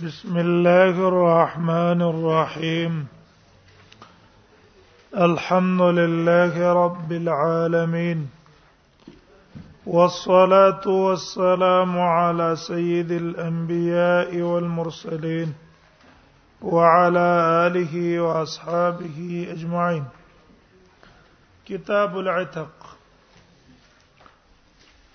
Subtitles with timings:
[0.00, 3.06] بسم الله الرحمن الرحيم
[5.16, 8.30] الحمد لله رب العالمين
[9.86, 15.54] والصلاه والسلام على سيد الانبياء والمرسلين
[16.62, 17.28] وعلى
[17.66, 20.04] اله واصحابه اجمعين
[21.66, 22.70] كتاب العتق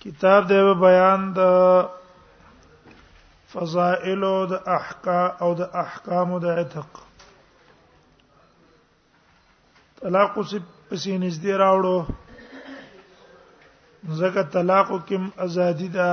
[0.04, 1.97] كتاب ده بيان ده
[3.52, 6.88] فضائل او د احکام او د احکام د عتق
[10.00, 10.58] طلاق څه
[10.90, 11.98] پسې نږدې راوړو
[14.20, 16.10] ځکه طلاق کوم ازادي ده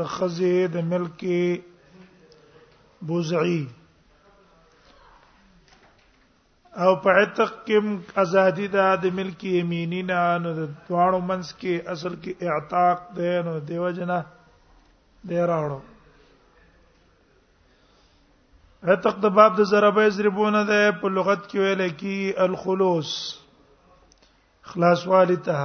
[0.00, 1.20] د خزې د ملک
[3.06, 3.62] بوزعي
[6.82, 7.78] او په عتق کې
[8.26, 13.30] ازادي ده د ملک یمینی نه نو د دوانو منس کې اصل کې اعتاق ده
[13.48, 14.18] نو دیو جنا
[15.28, 15.80] دی راوړو
[18.88, 23.12] رتق د باب د ضربه یضربون ده په لغت کې ویل کی الخلوص
[24.72, 25.60] خلاص والته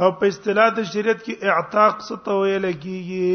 [0.00, 3.32] او په اصطلاح د شریعت کې اعتاق څه ته ویل کیږي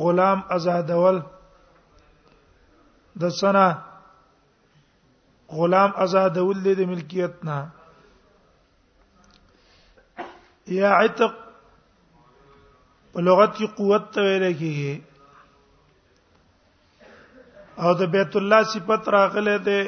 [0.00, 1.16] غلام آزادول
[3.24, 3.66] د سنا
[5.58, 7.58] غلام آزادول د ملکیت نه
[10.78, 11.32] یا عتق
[13.12, 14.94] په لغت کې قوت ته ویل کیږي
[17.84, 19.80] او د بیت الله صفت راغله ده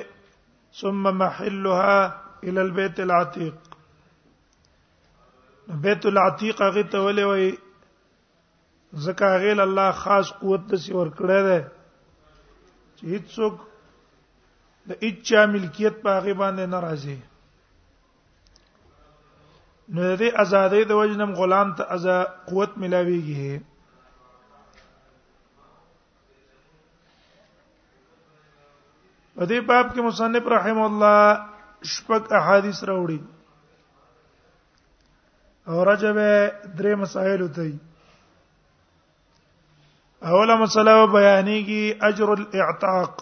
[0.80, 1.94] ثم محلها
[2.46, 3.58] الى البيت العتيق
[5.86, 7.48] بیت العتیق هغه ته ولې وای
[9.06, 11.56] زکه هغه الله خاص قوت د سی ور کړی دی
[12.96, 13.56] چې هیڅوک
[14.90, 17.16] د اچا ملکیت په هغه باندې ناراضي
[19.94, 22.04] نو دې آزادۍ د وجنم غلام ته از
[22.52, 23.52] قوت ملاويږي
[29.40, 33.20] په دې باب کې مصنف رحم الله شپږ احادیث راوړي
[35.68, 36.16] او رجب
[36.78, 37.72] درې مسائل وتي
[40.32, 43.12] اوله مسله بیانېږي اجر الاعتاق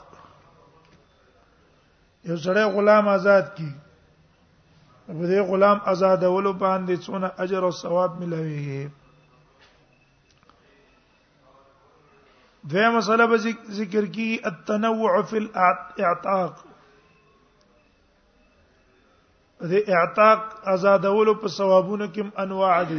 [2.29, 3.69] یو سړی غلام آزاد کی
[5.07, 8.83] په دې غلام آزادولو باندې څونه اجر او ثواب ملويږي
[12.71, 13.37] دوه مسله به
[13.79, 16.55] ذکر کی التنوع فی الاعتاق
[19.71, 20.41] دې اعتاق
[20.73, 22.99] آزادولو په ثوابونو کې انواع دي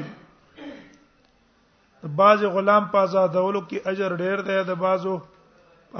[2.21, 5.13] بعض غلام په آزادولو کې اجر ډېر دی د بعضو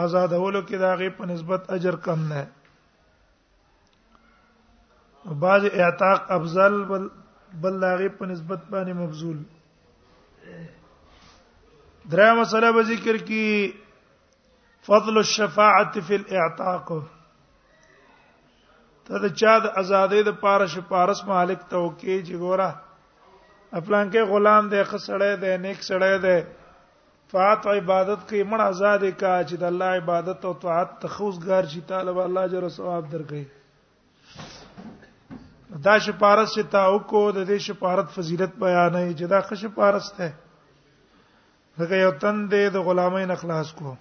[0.05, 2.41] آزادولو کې دا غي په نسبت اجر کم نه
[5.45, 7.07] بعض اعتاق افضل بل
[7.63, 9.39] بل لاغي په نسبت باندې مبذول
[12.11, 13.43] دریا مسله به ذکر کی
[14.85, 16.87] فضل الشفاعه فی الاعتاق
[19.07, 22.69] ته د چا د آزادې د پاره شپارس مالک توکي چې ګوره
[23.75, 26.37] خپلان کې غلام دی خسړې دی نیک سړې دی
[27.33, 32.17] فات عبادت کې مړ آزاد کا چې د الله عبادت او طاعت تخوسګار شي طالب
[32.27, 33.45] الله جل ثواب درکړي
[35.89, 40.29] دا شپارس چې تا وکړو د دې شپارت فضیلت بیانې چې دا خش شپارس ده
[41.79, 43.93] دغه یو تندې دې د غلامین اخلاص کو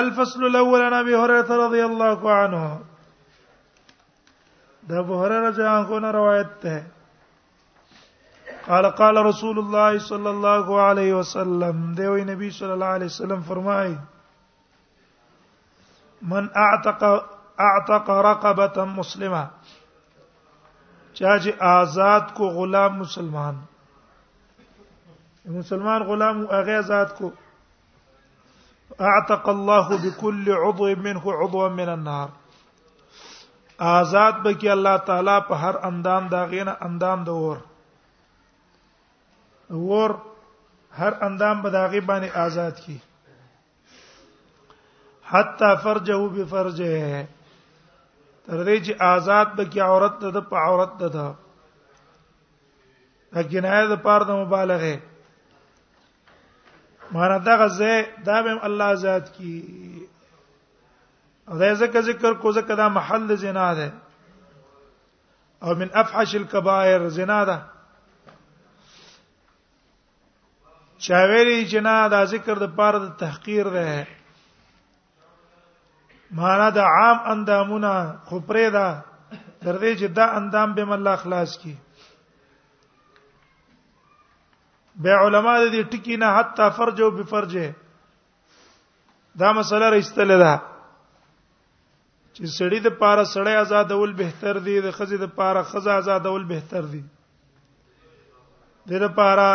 [0.00, 2.78] الفصل الاول عن ابي هريره رضي الله عنه
[4.90, 6.76] ده ابو هريره جان کو روایت ہے
[8.66, 13.90] قال قال رسول الله صلى الله عليه وسلم دیو نبی صلی الله علیه وسلم فرمای
[16.36, 17.06] من اعتق
[17.68, 19.44] اعتق رقبه مسلمه
[21.18, 21.40] چا
[21.74, 23.62] آزاد کو غلام مسلمان
[25.50, 27.28] مسلمان غلام هغه ذات کو
[29.08, 32.28] اعتق الله بكل عضو منه عضوا من النار
[33.80, 37.56] آزاد به کی الله تعالی په هر اندام دا غینه اندام د اور
[39.80, 40.10] اور
[40.98, 42.96] هر اندام به دا غی باندې آزاد کی
[45.32, 47.26] حتا فرجه بفرجه
[48.46, 51.34] تر دې چې آزاد به کی عورت د په عورت ده دا
[53.42, 55.11] کنایه د پاره د مبالغه
[57.12, 59.58] مانا دا غزه دا به الله ذات کی
[61.48, 63.92] او دا ذکر ذکر کو ذکر دا محل زنا ده
[65.62, 67.58] او من افحش الكبائر زنا ده
[70.98, 74.06] چا ویلي جنا دا ذکر د پاره د تحقیر ده
[76.30, 79.04] معنا د عام اندامونه خپره ده
[79.62, 81.76] تر دې چې دا اندام به الله خلاص کی
[85.00, 87.72] به علما د دې ټکی نه حتی فرج او بفرجه
[89.40, 90.54] دا مسله راستله ده
[92.36, 96.84] چې سړی د پاره سړی آزادول بهتر دی د خزې د پاره خزا آزادول بهتر
[96.94, 97.02] دی
[98.90, 99.48] د لپاره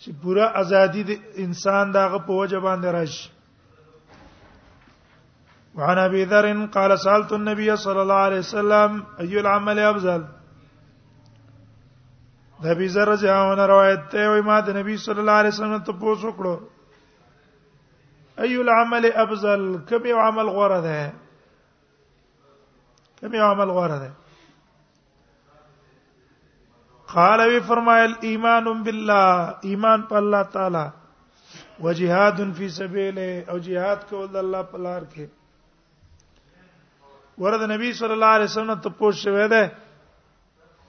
[0.00, 1.12] چې پورا ازادي د
[1.46, 3.28] انسان دغه په وجه باندې راشي
[5.74, 10.22] وعن ابي ذر قال سالت النبي صلى الله عليه وسلم اي العمل افضل
[12.64, 15.52] د ابي ذر رضی الله عنه روایت ته وي ما د نبی صلی الله علیه
[15.54, 16.54] وسلم ته پوښتنه وکړو
[18.44, 21.02] اي العمل افضل کوم یو عمل غوره ده
[23.20, 24.08] کوم یو عمل غوره ده
[27.14, 29.28] قال وی فرمایل ایمان بالله
[29.74, 30.84] ایمان په الله تعالی
[31.84, 38.32] وجهاد فی سبیله او jihad کول د الله په لار کې ورته نبی صلی الله
[38.38, 39.64] علیه وسلم ته پوښتنه وې ده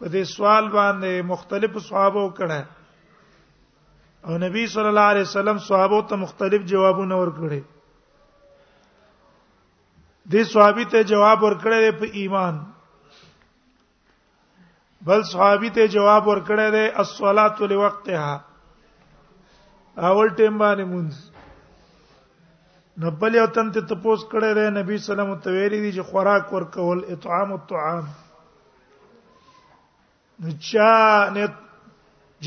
[0.06, 2.60] په دې سوال باندې مختلف صحابه وکړه
[4.28, 7.62] او نبی صلی الله علیه وسلم صحابه ته مختلف جوابونه ورکړي
[10.32, 12.60] دې صحابي ته جواب ورکړی په ایمان
[15.10, 18.34] بل صحابي ته جواب ورکړی دی الصلاه لوقتها
[20.12, 21.10] اول ټیم باندې مونږ
[23.08, 27.04] نبل یو تن ته تپوس کړی دی نبی سلام ته ویلي دی چې خوراک ورکول
[27.18, 28.04] اطعام الطعام
[30.40, 31.46] نو چا نه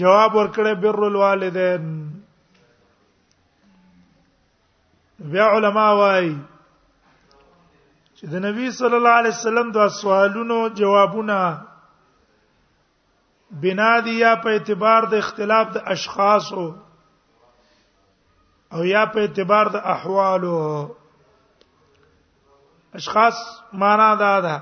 [0.01, 1.87] جواب ورکړی بر الوالدین
[5.33, 6.35] بیا علما وایي
[8.17, 11.41] چې د نبی صلی الله علیه وسلم د سوالونو جوابونه
[13.65, 16.71] بنا دی یا په اعتبار د اختلاف د اشخاصو
[18.73, 20.59] او یا په اعتبار د احوالو
[23.01, 23.37] اشخاص
[23.85, 24.57] معنا دا ده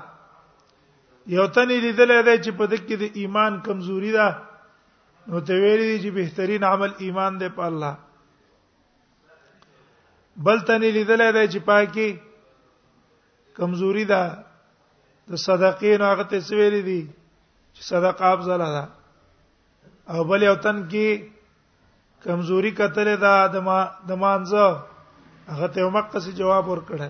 [1.35, 4.27] یو تنې لیدلې ده چې په دکې د ایمان کمزوري ده
[5.29, 7.93] نو ته ویلې چې بهترین عمل ایمان دی په الله
[10.45, 12.09] بل تنې لیدلې ده چې پاکي
[13.59, 14.21] کمزوري ده
[15.29, 17.01] د صدقې نه هغه ته سویلې دي
[17.75, 18.85] چې صدقه افضل ده
[20.13, 21.07] او بل یو تن کې
[22.23, 23.79] کمزوري کتل ده د ما
[24.09, 24.65] د مانزه
[25.53, 27.09] هغه ته مقصد جواب ورکړه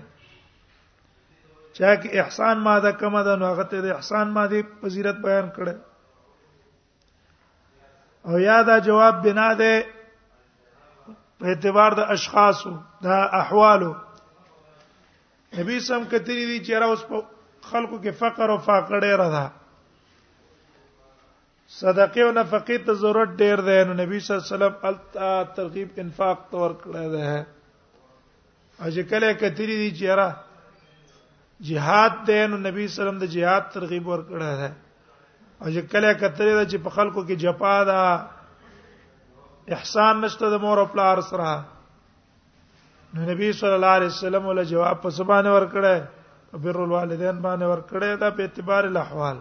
[1.78, 5.74] چا کې احسان ماده کما ده نو هغه ته د احسان ماده فضیلت بیان کړه
[8.28, 9.74] او یادا جواب بنا ده
[11.42, 12.72] په اعتبار د اشخاصو
[13.08, 13.90] د احوالو
[15.58, 17.16] نبی سم کتری دي چې را اوس په
[17.70, 19.46] خلکو کې فقر او فاقړې را ده
[21.80, 26.38] صدقه او نفقه ته ضرورت ډېر ده نو نبی صلی الله علیه وسلم ترغیب انفاق
[26.50, 27.46] تور کړی ده
[28.86, 30.28] اجه کله کتری دي چې را
[31.60, 34.68] jihad ته نو نبی سلام د jihad ترغیب ورکړه ده
[35.60, 37.98] او چې کله کتره ده چې په خلکو کې جپا ده
[39.76, 41.50] احسان نشته د مور او پلار سره
[43.14, 48.20] نو نبی صلی الله علیه وسلم ول جواب په سبانه ورکړه بر الوالدین باندې ورکړه
[48.22, 49.36] دا په اعتبار الاحوال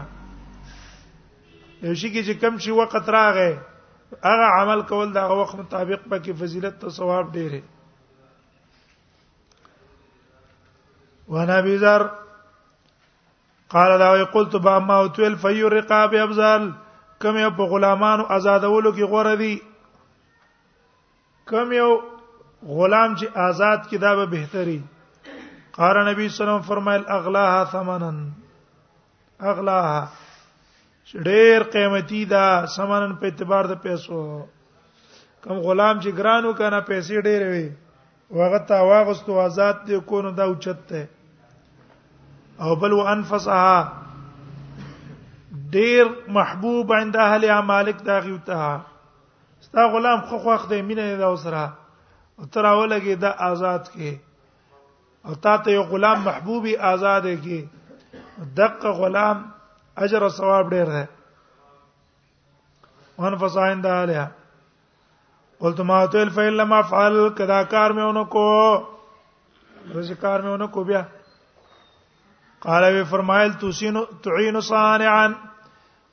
[1.84, 3.52] یو شي کې چې کم شي وخت راغی
[4.24, 7.80] هغه عمل کول دا وخت مطابق پکې فضیلت او ثواب ډېره
[11.28, 12.06] وانا بذر
[13.74, 16.70] قال دا وی قلت با ما او تل فی رقاب ابزال
[17.22, 19.54] کم یو په غلامانو آزادولو کې غوړه دي
[21.50, 21.90] کم یو
[22.78, 24.82] غلام چې آزاد کی دا به بهتري
[25.76, 28.18] قال نبی صلی الله علیه وسلم فرمایل اغلاها ثمنن
[29.40, 30.08] اغلاها
[31.06, 34.18] ډېر قیمتي دا ثمنن په اعتبار د پیسو
[35.44, 37.68] کم غلام چې ګرانو کنه پیسې ډېر وي
[38.36, 41.02] واغه تا واغستو آزاد دې کو نو دا اوچت ته
[42.66, 43.76] او بل وانفسها
[45.74, 46.04] ډیر
[46.38, 48.80] محبوب عند اهل مالک دا غیوته
[49.68, 51.64] ستا غلام خو خوخ دې مینه دا وسره
[52.38, 54.12] او تر اولګي دا آزاد کې
[55.28, 57.60] او تا ته یو غلام محبوبي آزاد کې
[58.60, 59.38] دغه غلام
[60.06, 61.04] اجر او ثواب ډیر دی
[63.18, 64.30] وانفسها عند اهلها
[65.62, 68.44] قلت ما تل فإلا ما فعل کدا کار مې اونوں کو
[69.98, 71.02] رزق کار مې اونوں کو بیا
[72.64, 75.26] قال وی فرمایل توسین تعین صانعا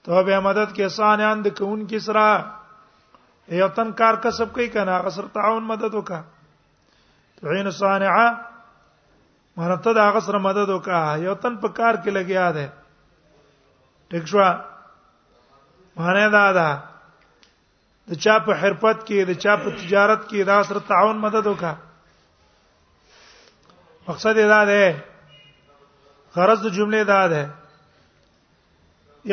[0.08, 2.28] ته به مدد کې صانعا د کون کسرا
[3.62, 6.22] یو تن کار کسب کوي کنه غسر تعاون مدد وکا
[7.42, 8.28] تعین صانعا
[9.58, 12.70] مانه ته د غسر مدد وکا یو تن په کار کې لګیا ده
[14.12, 14.46] ټیک شو
[16.02, 16.70] مانه دا ده
[18.10, 21.74] د چا په حرفت کې د چا په تجارت کې دا سره تعاون مدد وکا
[24.08, 24.84] مقصد یې دا ده
[26.36, 27.44] غرض د جملې دا ده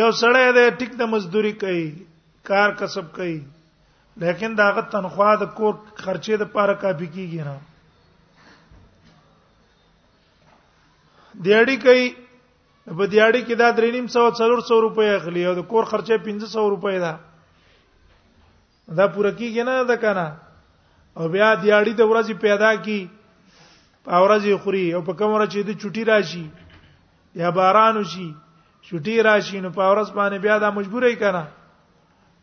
[0.01, 1.85] یو سړی دی ټیک د مزدوري کوي
[2.49, 3.39] کار کسب کوي
[4.25, 7.57] لیکن داغه تنخوا د کور خرچې د پاره کافي کیږي نه
[11.47, 12.07] دیاړي کوي
[12.99, 16.99] په دیاړي کې دا 3.5 سو 400 روپۍ اخلي او د کور خرچه 1500 روپۍ
[17.07, 17.13] ده
[18.95, 20.27] دا پوره کیږي نه دا کنه
[21.19, 23.09] او بیا د یاړي د ورځې پیدا کی
[24.05, 26.47] په ورځې خوري او په کوم ورځ چې د چټي راشي
[27.43, 28.29] یا باران وشي
[28.89, 31.45] چټي راشي نو په ورځ باندې بیا دا مجبورې کنه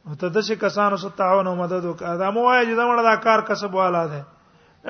[0.08, 2.86] او ته د څه کسانو سره تعاون او مدد وکړه دا مو وایي چې دا
[2.90, 4.22] مړه دا کار کسب والا ده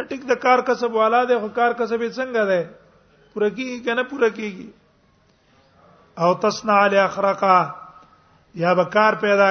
[0.09, 2.61] ټیک د کار کسب والا ده خو کار کسب یې څنګه ده
[3.33, 4.67] پوره کیږي کنه پوره کیږي
[6.23, 7.57] او تصنع علی اخرقا
[8.63, 9.49] یا به کار پیدا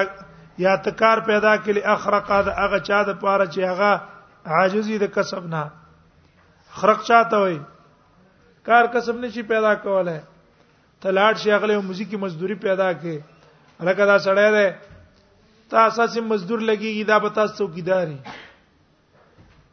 [0.58, 3.90] یا تکار پیدا کړي اخرقا د هغه چا د پاره چې هغه
[4.58, 5.62] عاجزي د کسب نه
[6.80, 7.58] خرق چاته وي
[8.68, 10.16] کار کسب نشي پیدا کوله
[11.02, 13.18] تلاټ شي هغه موزیکی مزدوري پیدا کړي
[13.84, 14.68] الکه دا سړی دی
[15.74, 18.18] تا اساسي مزدور لګيږي دا به تاسو څوکیداري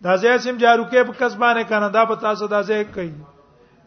[0.08, 3.12] دا ځای سم جارو کې په کسبانه کنه دا به تاسو دا ځای کوي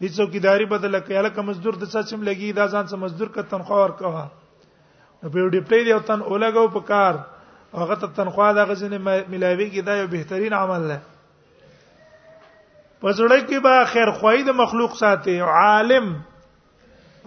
[0.01, 3.83] هیڅ څوکیداري بدل کړي الکه مزدور د ساسم لګي دا ځان سم مزدور ک تنخواه
[3.83, 4.25] ورکوه
[5.31, 7.13] په ډیپټی دی او تن اولګو په کار
[7.81, 8.97] هغه ته تنخوا د غزنې
[9.35, 10.99] ملاوي کې دا یو بهترین عمل دی
[13.01, 16.05] پسړی کې به خیر خوای د مخلوق ساتي عالم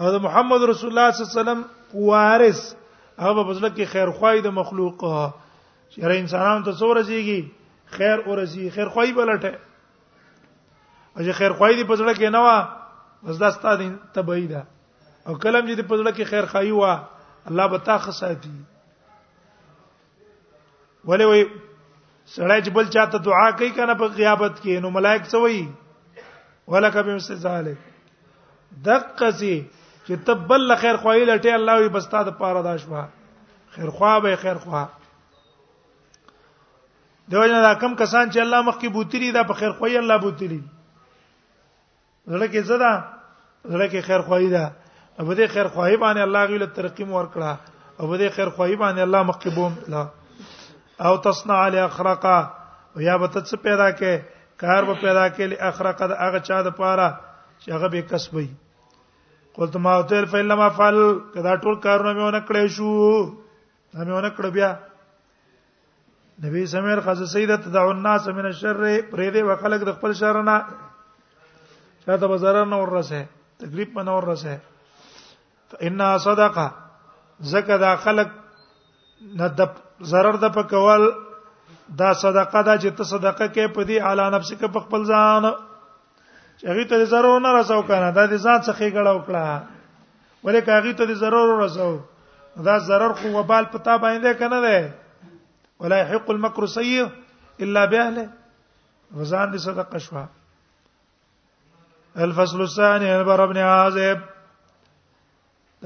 [0.00, 1.60] او د محمد رسول الله صلی الله علیه وسلم
[2.10, 2.60] وارث
[3.24, 4.94] هغه په پسړی کې خیر خوای د مخلوق
[5.96, 7.40] شر انسانانو ته څور ځيږي
[7.98, 9.52] خیر اورځي خیر خوای بلټه
[11.16, 12.48] او چې خیر خوای دی پسړی کې نه و
[13.28, 14.62] بس دا ستاسو تبعیدا
[15.26, 16.82] او کلم چې د پسړی کې خیر خای و
[17.50, 18.50] الله به تا خصاتی
[21.06, 21.42] ولې وای
[22.24, 25.68] سړی چې بل چاته دعا کوي کنه په غیابت کې نو ملائک څه وایي
[26.74, 27.76] ولک به مستزاله
[28.88, 29.70] دقه سي
[30.06, 33.04] چې تبل خیر خوای لټه الله وي بستا د پاره داش وا
[33.76, 34.86] خیر خوا به خیر خوا
[37.34, 40.58] دوی نه کم کسان چې الله مخ کې بوتري دا په خیر خوای الله بوتري
[40.58, 42.92] زړه کې زړه
[43.64, 44.64] زړه کې خیر خوای ده
[45.20, 47.52] او دې خیر خوای باندې الله غویل ترقیم ورکړه
[48.00, 50.02] او دې خیر خوای باندې الله مقبوم لا
[51.08, 52.36] او تصنع علی اخرقا
[52.94, 54.12] او یا به تڅ پیدا کې
[54.64, 57.08] کار به پیدا کې ل اخرقا د هغه چا د پاره
[57.62, 58.46] چې هغه به کسبي
[59.58, 60.98] قلت ما اوتل فلما فعل
[61.34, 63.24] کدا ټول کارونه مې ونکړې شو
[63.96, 64.70] مې ونکړ بیا
[66.44, 68.78] نبی سمیر خز سیدت دعو الناس من الشر
[69.10, 70.56] پرېده وخلق د خپل شر نه
[72.04, 73.26] چاته بازار نه ورسه
[73.62, 74.58] تکلیف نه ورسه
[75.82, 76.70] ان صدقه
[77.40, 78.28] زکه دا خلق
[79.38, 79.60] نه د
[80.02, 81.02] zarar د پکول
[81.98, 85.42] دا صدقه دا چې ته صدقه کې پدی اعلی نفس کې په خپل ځان
[86.58, 89.62] چې هغه ته ضرر نه رسو کنه دا دې ځان څخه غړ او کړه
[90.44, 92.00] ولیک هغه ته ضرر رسو
[92.68, 94.94] دا ضرر خو وبال پتا باندې کنه ده
[95.80, 97.08] ولا يحق المكر سيء
[97.60, 98.28] الا باهله
[99.16, 100.24] وزان دي صدقه شوا
[102.16, 104.18] الفصل الثاني عن بر ابن عازب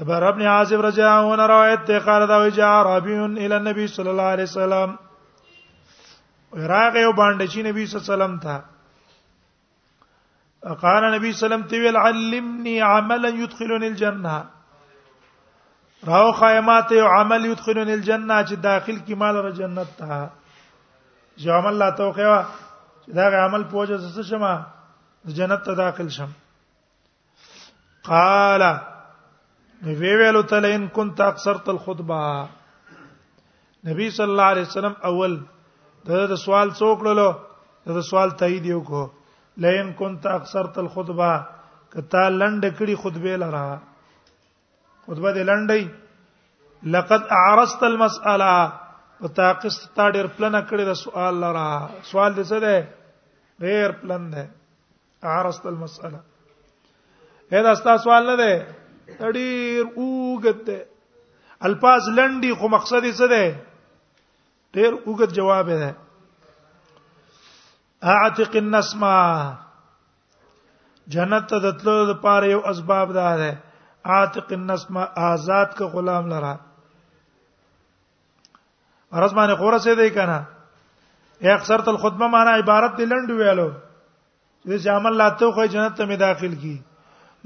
[0.07, 3.87] بر ابن عازب رضی الله عنه روایت ده قال دا وی جاء ربی الى النبي
[3.87, 4.95] صلی الله علیه وسلم
[6.53, 8.63] راغه یو باندې چې نبی صلی الله علیه وسلم ته
[10.81, 14.43] قال نبی صلی الله علیه وسلم تی علمني عملا يدخلني الجنه
[16.07, 20.29] راو خیمات یو عمل يدخلني الجنه چې داخل کی مال را جنت ته
[21.37, 22.43] جو عمل لا توقعوا
[23.05, 24.65] چې دا عمل پوجا سس شمه
[25.27, 26.27] جنت ته داخل شم
[28.03, 28.81] قال
[29.85, 32.17] نو وی ویلو ته لئن كنت اکثرت الخطبه
[33.87, 35.33] نبی صلی الله علیه وسلم اول
[36.09, 37.29] دا سوال څوک لولو
[37.93, 38.99] دا سوال تایید یو کو
[39.65, 41.29] لئن كنت اکثرت الخطبه
[41.95, 43.61] کتا لند کړي خطبه لرا
[45.05, 45.81] خطبه دې لندې
[46.97, 48.49] لقد اعرست المساله
[49.21, 51.71] او تاقص تا ډېر پلن کړي د سوال لرا
[52.11, 52.85] سوال دې څه ده
[53.59, 54.45] ډېر پلن ده
[55.31, 56.19] اعرست المساله
[57.51, 58.79] اې دا ستا سوال نه ده
[59.19, 60.79] ډیر اوګته
[61.69, 63.43] الفاظ لنډي خو مقصد یې څه ده
[64.77, 65.91] ډیر اوګت جواب ده
[68.13, 69.15] اعتق النسمه
[71.15, 73.51] جنت ته دتلو لپاره یو اسباب ده ده
[74.13, 76.53] عاتق النسمه آزاد کا غلام لرا
[79.13, 80.39] ارز باندې غوړه سي دی کنه
[81.45, 83.69] یا اکثرت الخدمه معنا عبارت دی لند ویلو
[84.65, 86.77] چې عمل لاته خو جنت ته می داخل کی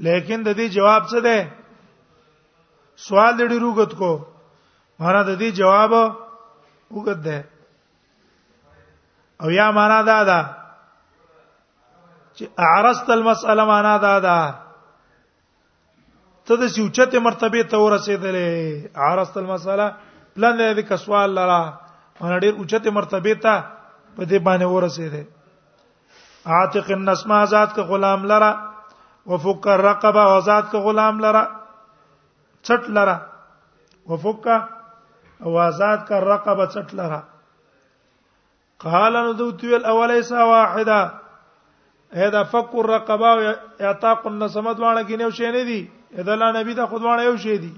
[0.04, 1.36] لیکن د دې جواب څه ده
[3.08, 4.12] سوال دې روغت کو
[4.98, 5.92] مانا د دې جواب
[6.96, 7.42] وګت ده
[9.42, 10.38] او یا معنا دا ده
[12.36, 14.36] چې اعرست المسأله معنا دا ده
[16.48, 18.50] ته د سوچته مرتبه ته ورسېدلې
[18.96, 19.88] اعرست المسأله
[20.34, 21.60] پلان دې د سوال لرا
[22.20, 23.54] مانا ډېر اوچته مرتبه ته
[24.16, 25.22] په دې باندې ورسېده
[26.56, 28.50] عاتق النسما ذات کا غلام لرا
[29.26, 31.44] وفك الرقبه آزاد ک غلام لرا
[32.68, 33.16] چټ لرا
[34.10, 34.46] وفك
[35.44, 37.20] او آزاد ک رقبه چټ لرا
[38.84, 40.98] قال ان دوتو الاولیس واحده
[42.14, 43.40] اېدا فك الرقبه او
[43.80, 45.80] اعتاق النصمت وانه کې نو شي نه دي
[46.16, 47.72] اېدا لا نبی دا خود وانه یو شي دي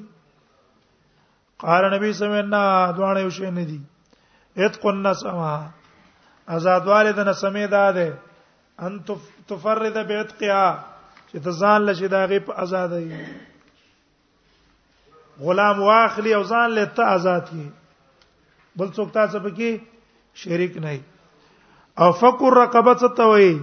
[1.64, 3.80] قال نبی سمعنا دوانه یو شي نه دي
[4.56, 5.70] اتق النصمه
[6.56, 8.06] آزادواله د نسمه داده
[8.84, 9.00] ان
[9.48, 10.62] تفرد بعتقها
[11.30, 13.06] چې ته ځان له چې دا غي په آزادۍ
[15.44, 17.66] غلام واخلی او ځان له ته آزاد کی
[18.78, 19.70] بل څوک تاسو پکې
[20.42, 20.92] شریک نه
[22.04, 23.54] او فکر رقبه څه ته وایي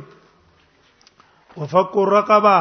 [1.60, 2.60] وفکر رقبه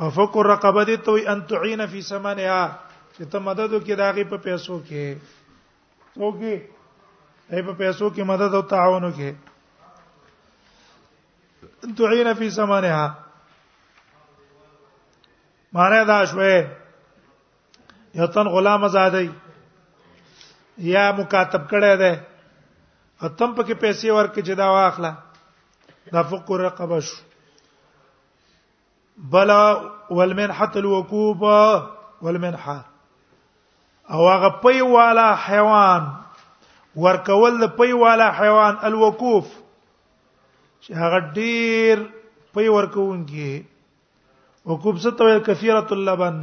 [0.00, 2.62] او فکر رقبه دې ته وایي ان تعين فی ثمنها
[3.16, 5.06] چې ته مدد وکړې دا غي په پیسو کې
[6.14, 6.56] څوک یې
[7.66, 9.32] په پیسو کې مدد او تعاون وکړي
[12.00, 13.06] تعين فی ثمنها
[15.74, 16.48] معنی دا شوه
[18.14, 19.30] یو تن غلام آزادای
[20.90, 22.12] یا مکاتب کړه ده
[23.24, 25.12] اتم پکې پیسې ورکې چې دا واخله
[26.16, 27.16] دا فقر رقبه شو
[29.36, 29.58] بلا
[30.10, 31.42] والمنحه الوکوب
[32.22, 32.76] والمنحه
[34.12, 36.02] او هغه پي والا حیوان
[37.06, 39.46] ورکول د پي والا حیوان الوقوف
[40.82, 41.96] چې هغه ډیر
[42.58, 43.52] پي ورکوونکی
[44.70, 46.36] وکوب ستو کثیره اللبن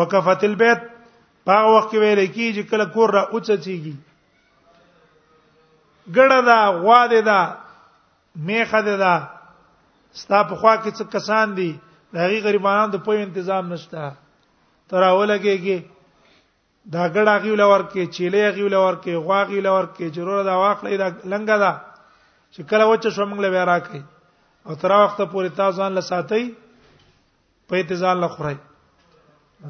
[0.00, 0.80] وکفت البيت
[1.48, 3.94] په وخت کې ویل کی چې کله کور را اوچتيږي
[6.16, 7.40] ګړه دا غوا دې دا
[8.50, 9.14] میخه دې دا
[10.22, 11.68] ستا په خوا کې څه کسان دي
[12.12, 14.06] د هغه غریبانو د پوی تنظیم نشته
[14.88, 15.78] تراوله کېږي
[16.94, 20.56] دا ګړه غي ولور کې چيله غي ولور کې غوا غي ولور کې ضرور دا
[20.62, 21.72] واخلې دا لنګا دا
[22.54, 24.02] چې کله وچه شو موږ له ورا کوي
[24.66, 26.44] او تر وخت پورې تاسو ځان له ساتي
[27.70, 28.54] په اعتزال له خوري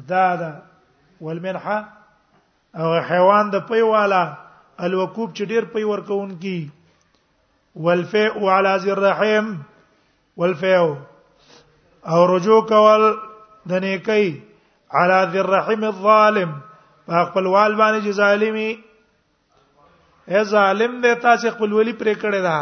[0.09, 0.51] دا دا
[1.27, 1.79] والمنحه
[2.83, 4.23] او حیوان د پي والا
[4.87, 6.57] الوکوب چې ډیر پي ورکون کی
[7.87, 8.25] والفئ
[8.55, 9.45] على ذي الرحم
[10.43, 10.75] والفئ
[12.11, 13.03] او رجوع کول
[13.69, 14.29] د نیکی
[14.99, 16.51] على ذي الرحم الظالم
[17.07, 18.69] په خپل وال باندې چې ظالمي
[20.33, 22.57] اے ظالم دې تاسو خپل ولي پرې کړی دا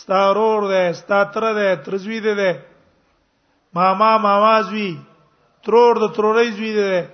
[0.00, 2.60] ستا رور ده ستا تر ده ترزوی ده ده
[3.74, 4.96] ماما ماما زوی
[5.64, 7.04] ترور د ترورې زوی ده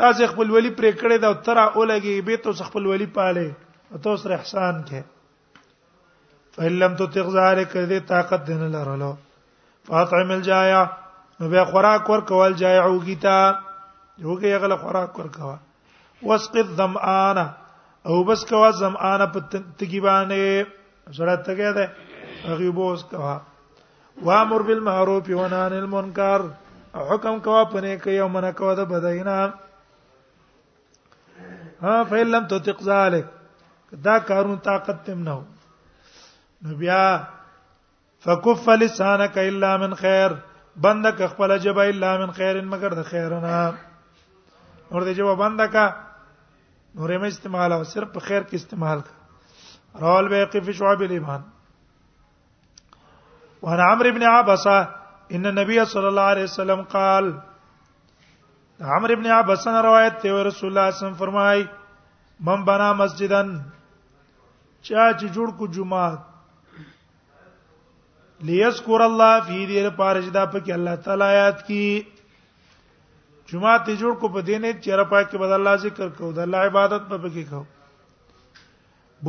[0.00, 3.46] تاسو خپل ولی پرې کړې دا تر اولګي به تاسو خپل ولی پاله
[4.06, 5.00] تاسو سره احسان کې
[6.56, 9.12] فلم تو تغزار کړې طاقت دین لرلو
[9.90, 10.82] فاطعم الجایا
[11.40, 13.54] نو به خوراک ور کول جای اوګیتا
[14.24, 15.56] یوګي هغه خوراک ور کوا
[16.26, 17.38] وسق الظمآن
[18.08, 19.40] او بس کوا ظمآن په
[19.78, 20.66] تګی باندې
[21.16, 21.86] زړه تګی ده
[22.46, 23.36] هغه بوز کوا
[24.26, 26.40] وامر بالمعروف و نهی عن المنکر
[27.08, 29.38] حکم کوا پنه کوي او منه کوا د بدینا
[31.82, 33.26] ها فیل لم تطق ذلک
[34.06, 35.36] دا کارون طاقت تم نه
[36.62, 37.02] نو بیا
[38.26, 40.30] فكف لسانك الا من خير
[40.88, 43.58] بندک خپل جبا الا من خير مگر د خیرنا
[44.92, 50.60] اور دې جواب بندکا نورې مې استعمال او صرف خیر کې استعمال کا راول بیقی
[50.66, 51.40] فی شعب الايمان
[53.62, 54.80] وعن عمرو بن عبسة
[55.34, 57.32] ان النبي صلى الله عليه وسلم قال
[58.80, 61.64] عمرو بن عباس نے روایت ته رسول الله صم فرمای
[62.48, 63.50] من بنا مسجدن
[64.88, 66.84] چا چې جوړ کو جمعه
[68.50, 71.82] ليذكر الله فی دې لپاره چې دا پکې الله تعالی یاد کی
[73.52, 76.32] جمعه ته جوړ کو په دې نه چې را پای کې بدل الله ذکر کو
[76.40, 77.64] د الله عبادت په پکې کو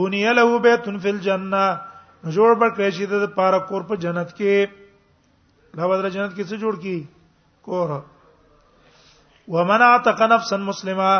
[0.01, 1.61] بنی له بیت فی الجنه
[2.27, 4.69] جوړ بر کړی چې د پارا کور په جنت کې
[5.77, 7.03] دا بدر جنت کې څه جوړ کی
[7.65, 7.89] کور
[9.55, 11.11] ومن اعتق نفسا مسلمه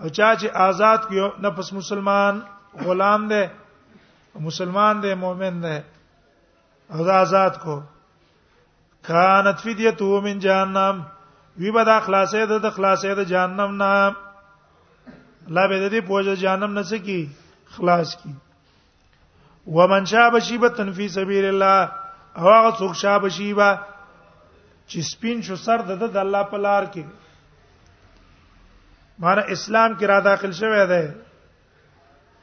[0.00, 2.40] او چا چې آزاد کیو نفس مسلمان
[2.84, 3.44] غلام دی
[4.46, 5.76] مسلمان دی مؤمن دی
[6.92, 7.80] او دا آزاد کو
[9.08, 10.96] کانت فدیته من جهنم
[11.62, 14.16] وی به دا خلاصې ده د خلاصې ده جهنم نه
[15.56, 17.22] لا به دې پوجا جهنم نه سکی
[17.76, 18.32] خلاص کی
[19.66, 21.90] ومن شاب شیبه فی سبیل الله
[22.36, 23.74] او هغه څوک شاب شیبه
[24.86, 27.04] چې سپین شو سر د الله په لار کې
[29.24, 31.06] مار اسلام کې را داخل شوی دی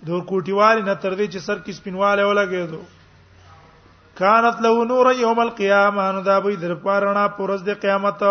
[0.05, 2.81] دو کوټیوال نه تر دې چې سر کې سپینواله ولګي دو
[4.21, 8.23] کانت له نور یوم القیامه نو دا به در پارنا پرز د قیامت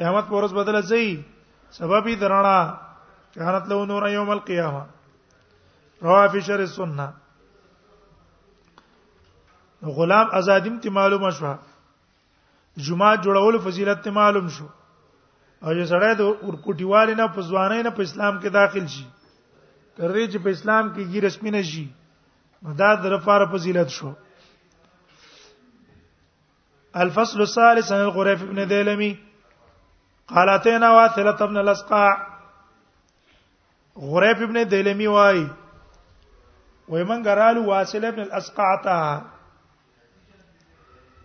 [0.00, 1.06] قیامت پرز بدل شي
[1.70, 2.74] سبب یې درنا
[3.38, 4.93] کانت له نور یوم القیامه
[6.02, 7.12] روا فی شر السنه
[9.96, 11.54] غلام ازادیم ته معلومه شو
[12.76, 14.64] جمعه جوړول فضیلت ته معلوم شو
[15.62, 19.04] او چې سړی د ورکوټیوال نه په ځواني نه په اسلام کې داخل شي
[19.96, 21.86] کړي چې په اسلام کې غیر رسمي نه شي
[22.78, 24.12] دا د رفاره فضیلت شو
[27.02, 29.14] الفصل الثالث عن الغريف بن ديلمي
[30.34, 32.12] قال اتينا واثله بن الاسقاع
[33.96, 35.46] غريف بن ديلمي وای
[36.88, 38.98] وای من غرالو واصل ابن الاسقعتا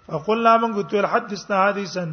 [0.07, 2.05] فقلنا من قلت الحدثنا حديثا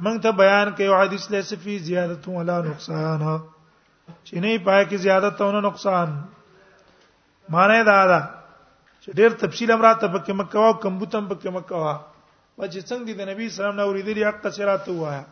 [0.00, 3.20] من ته بیان کيو حدیث له سفي زيادت ولا نقصان
[4.24, 6.10] چې نه پای کې زیادت او نقصان
[7.48, 8.20] معنی دا دا
[9.00, 11.94] چې ډېر تفصیل امره ته پکې مکوا او کمبوتم پکې مکوا
[12.58, 15.22] و چې څنګه دي د نبی سلام نو ورېدلې حق سرات وایا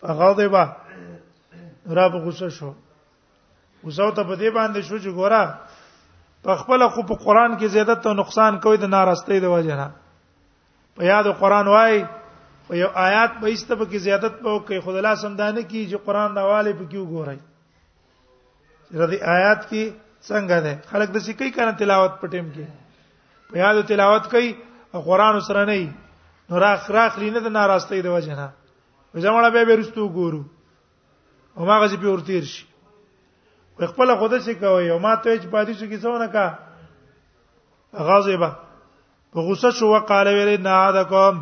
[0.00, 0.54] فغضب
[1.98, 2.72] را په غصه شو
[3.84, 5.54] وسو ته په دې باندې شو چې ګوره
[6.44, 9.88] په خپل خو په قران کې زیادت ته نقصان کوي د ناراستۍ د وجه نه
[10.96, 12.04] په یاد قران وای
[12.68, 15.96] په یو آیات په ایسته په کې زیادت په کوي خدای الله سمدانه کې چې
[16.06, 17.38] قران د حواله په کې وګورای
[19.00, 19.82] ردی آیات کې
[20.28, 22.64] څنګه ده خلک د سې کوي کنه تلاوت په ټیم کې
[23.50, 24.50] په یاد تلاوت کوي
[25.08, 25.94] قران سره نه
[26.50, 28.48] نو راخ راخ لینه د ناراستۍ د وجه نه
[29.14, 30.42] وځمړه به بیرستو ګورو
[31.56, 32.64] او ما غزي په ورتیر شي
[33.78, 36.46] و خپل خوده څه کوي او ما ته چې پاتې شو کی څونه کا
[38.08, 38.48] غاضبه
[39.32, 41.34] په غوسه شو وقاله ویل نه عادکم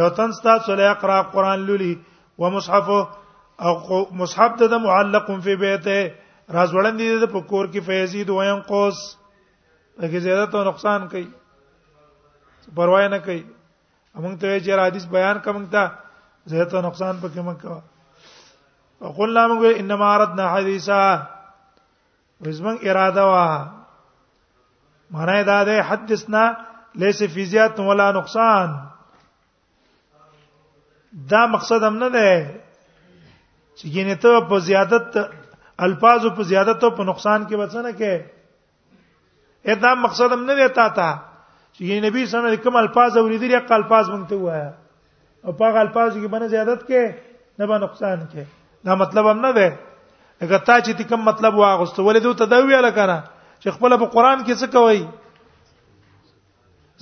[0.00, 1.92] یو تن ستاسو له اقرا قران لولي
[2.38, 2.88] ومصحف
[3.66, 3.72] او
[4.22, 5.98] مصحف ده معلق فی بیته
[6.58, 9.02] رازولند دي په کور کې فیزید و ينقص
[10.04, 11.26] هغه زیادت او نقصان کوي
[12.76, 13.44] پروا نه کوي
[14.16, 15.90] موږ ته چې حدیث بیان کوم ته
[16.54, 21.04] زیادت او نقصان پکې مکه وقلنا موږ انما اردنا حدیثا
[22.50, 23.66] زمون اراده وا
[25.10, 26.56] معنی دا ده حدثنا
[26.94, 28.76] ليس في زياده ولا نقصان
[31.12, 32.50] دا مقصد هم نه ده
[33.78, 35.18] چې ګینه ته په زیادت
[35.78, 38.20] الفاظ په زیادت او په نقصان کې وڅنه کې
[39.66, 41.10] اته مقصد هم نه دی تا ته
[41.74, 44.70] چې نبی صلی الله علیه وسلم کوم الفاظ اوریدل یو الفاظ مونږ ته وایا
[45.44, 47.02] او په هغه الفاظ کې باندې زیادت کې
[47.58, 48.44] نه به نقصان کې
[48.84, 49.68] دا مطلب هم نه دی
[50.42, 53.16] هغه تا چې کوم مطلب واغستو ولې دوی تدوی لکنه
[53.62, 55.00] چې خپل په قران کې څه کوي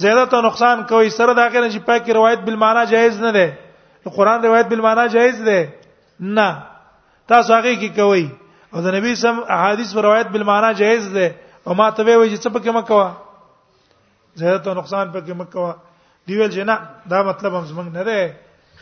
[0.03, 4.45] زیادت او نقصان کوي سره دا غره چې پاکي روایت بالمعنا جایز نه ده قران
[4.45, 5.75] روایت بالمعنا جایز ده
[6.21, 6.63] نه
[7.33, 8.27] تاسو هغه کې کوي
[8.75, 11.35] او د نبی سم احادیث پر روایت بالمعنا جایز ده
[11.67, 13.11] او ما ته وایي چې څه پکې مکوا
[14.43, 15.73] زیادت او نقصان پکې مکوا
[16.29, 16.77] دیول جنا
[17.15, 18.35] دا مطلب هم زمنګ نه ده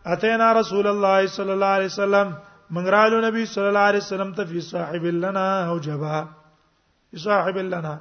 [0.05, 2.35] اتینا رسول الله صلی الله علیه وسلم
[2.69, 6.21] من رالو نبی صلی الله علیه وسلم ته فی صاحب لنا او جبا
[7.23, 7.97] صاحب لنا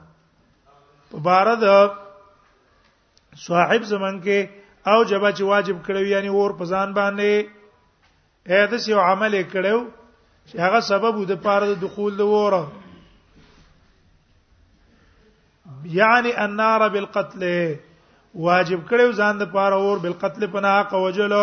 [1.13, 1.65] په بارد
[3.47, 4.49] صاحب زمن کې
[4.93, 9.79] او جبا چې واجب کړو یعنی اور په ځان باندې هدا سی عمل کړو
[10.49, 12.63] چې هغه سبب د پاره د دخول د وره
[15.99, 17.41] یعنی النار بالقتل
[18.35, 21.43] واجب کړو ځان د پاره اور بالقتل پناه حق وجلو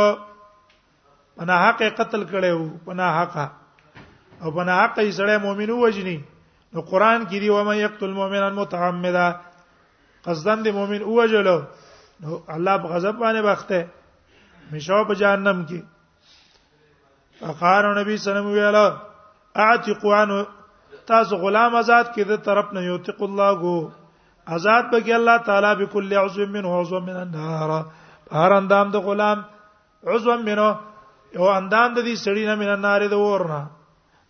[1.37, 3.35] پناه حق قتل کړو پناه حق
[4.43, 6.19] او پناه حق یې سره مؤمنو وجني
[6.73, 9.27] نو قران کې دی و مې یقتل مؤمنا متعمدا
[10.25, 11.61] قصدن د مؤمن اوجلو
[12.23, 13.87] نو الله په غضب باندې وخته
[14.73, 15.79] مشو په جهنم کې
[17.53, 18.87] اقار نبی صلی الله علیه وسلم ویلا
[19.65, 20.45] اعتق عنه
[21.13, 23.79] تاسو غلام آزاد کې د طرف نه یوتق الله گو
[24.59, 27.75] آزاد به کې الله تعالی به کل عضو منه عضو من النار
[28.37, 29.43] هر اندام د غلام
[30.13, 30.69] عضو منه
[31.35, 33.61] یو اندام د دې سړی نه من النار د ورنه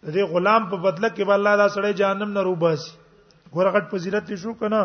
[0.03, 2.91] د دې غلام په بدله کې به الله دا سړی جهنم نه روباسي
[3.53, 4.81] ګورغټ فضیلت شو کنه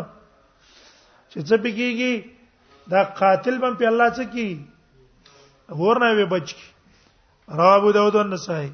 [1.29, 2.35] چې څه بګیږي
[2.91, 6.67] دا قاتل بم په الله څه کی ورنه وي بچ کی
[7.59, 8.69] رواه ابو داود والنسائي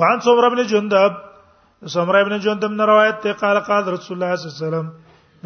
[0.00, 1.18] وعن صبر ابن جندب
[1.94, 4.90] صبر ابن جندب نے روایت تے قال قال رسول اللہ صلی اللہ علیہ وسلم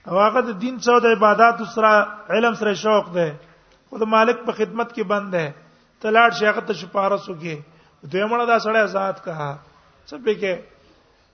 [0.07, 1.91] او هغه د دین څو د عبادت سره
[2.35, 3.29] علم سره شوق دی
[3.87, 5.47] خو د مالک په خدمت کې بند دی
[6.01, 7.55] تلاړ شیخ ته شپاره سوګي
[8.11, 9.33] دوی مړه دا سړی آزاد کا
[10.07, 10.53] څه به کې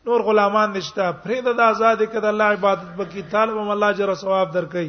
[0.07, 4.47] نور غلامان نشته فرید د آزاد کده الله عبادت وکي طالب هم الله جره ثواب
[4.57, 4.85] درکې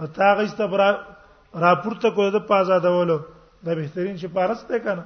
[0.00, 0.80] او تا غیست پر
[1.60, 3.16] راپورته کول د آزادولو
[3.66, 5.04] دا بهترین شپارس ده کنه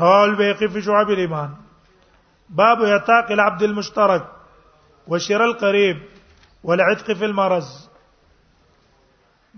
[0.00, 1.54] رال بیقی فی شعب الایمان
[2.60, 4.22] باب یتاق العبد المشترك
[5.08, 5.98] وشر القريب
[6.64, 7.68] والعتق فی المرض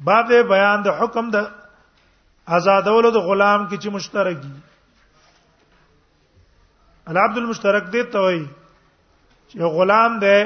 [0.04, 1.36] باب بیان د حکم د
[2.60, 4.50] آزادولو د غلام کی چې مشترک دي
[7.06, 8.42] العبد المشترک دی ته وایي
[9.48, 10.40] چې غلام دی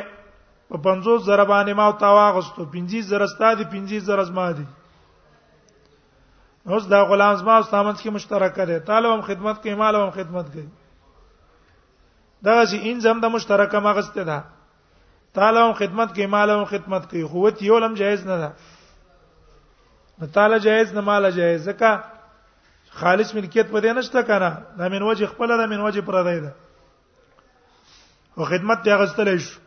[0.68, 4.64] په 50 زره باندې ما او تا واغستو 50 زره ستادي 50 زره زما دي
[6.68, 10.10] اوس دا غلام زما او سامنس کې مشترک دی طالب هم خدمت کوي مال هم
[10.10, 10.68] خدمت کوي
[12.42, 14.38] دا چې ان زم د مشترکه مغسته ده
[15.34, 18.52] طالب هم خدمت کوي مال هم خدمت کوي قوت یو لم جایز نه ده
[20.20, 21.90] نه طالب جایز نه مال جایز ځکه
[22.90, 26.52] خالص ملکیت پدې نشته کنه دا من وجه خپل ده من وجه پر ده
[28.36, 29.60] او خدمت یې غستلې شو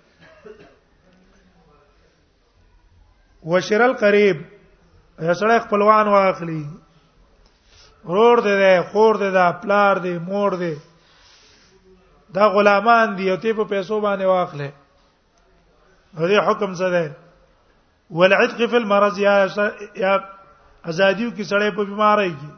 [3.47, 4.41] وشر القریب
[5.39, 6.62] سړی خپلوان واخلي
[8.10, 10.75] ورور دې ده خور دې ده پلار دې مور دې
[12.36, 14.69] دا غلامان دي او ته په پیسو باندې واخلې
[16.17, 17.12] دې حکم څه ده
[18.19, 19.34] ولعتق فی المرض یا
[19.95, 20.19] یا
[20.86, 22.52] ازادیو کې سړی په بیماری کې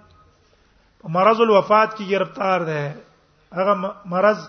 [1.02, 2.96] په مرض الوفات کې گرفتار ده
[3.60, 3.74] هغه
[4.06, 4.40] مرض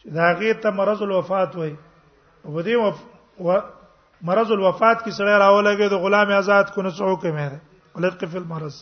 [0.00, 1.74] چې دا غیر ته مرض الوفات وای
[2.54, 2.90] و دې
[4.22, 7.58] مرض الوفات کې سړی راولګي د غلام آزاد کو نه څه حکم دی
[7.94, 8.76] ولق فی المرض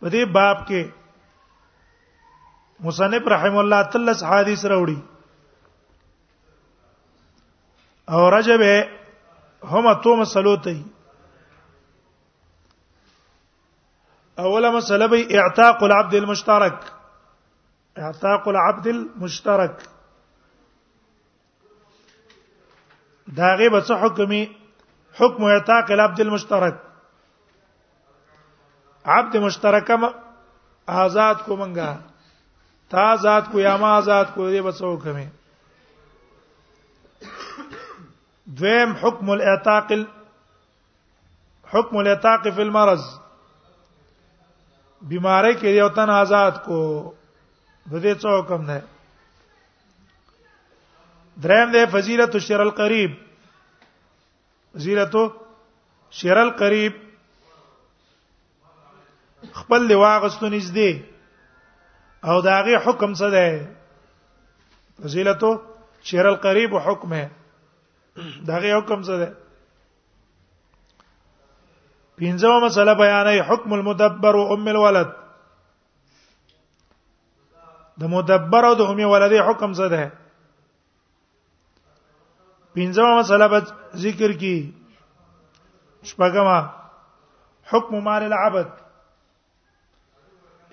[0.00, 0.80] په دې باب کې
[2.86, 4.98] مصنف رحم الله تلص حدیث راوړي
[8.12, 8.62] او رجب
[9.72, 10.82] هم تو مسلوتي
[14.38, 16.78] اوله مسله به اعتاق العبد المشترك
[18.04, 19.88] اعتاق العبد المشترك
[23.36, 24.44] دا غي به څه حکمي
[25.20, 26.76] حکم اعتاق العبد المشترك
[29.14, 29.90] عبد مشترک
[31.02, 31.96] آزاد کو منګه
[32.92, 35.26] تا آزاد کو یا ما آزاد کو دې به څه حکمي
[38.60, 39.90] دویم حکم الاعتاق
[41.72, 43.04] حکم الاعتاق فی المرض
[45.08, 46.78] بیماری کې یو تن آزاد کو
[47.90, 48.82] د دې څه حکم نه
[51.42, 53.10] دریم ده فضیلت الشر القریب
[54.76, 55.14] فضیلت
[56.20, 56.92] شر القریب
[59.60, 60.90] خپل دی واغستو نږدې
[62.24, 63.48] او داغه حکم څه ده
[65.04, 65.42] فضیلت
[66.10, 67.26] شر القریب حکم ہے
[68.52, 69.36] داغه حکم څه ده
[72.20, 75.10] پنځمه مسله بیانای حکم المدبر و ام الولد
[78.00, 80.10] د مدبر او د ام ولدی حکم څه ده
[82.78, 83.58] پنځمه مسله به
[84.04, 84.56] ذکر کی
[86.08, 86.58] شپږمه
[87.70, 88.68] حکم مال العبد